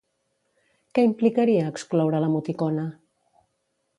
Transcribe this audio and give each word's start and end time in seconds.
Què 0.97 1.03
implicaria 1.07 1.67
excloure 1.73 2.21
l'emoticona? 2.23 2.89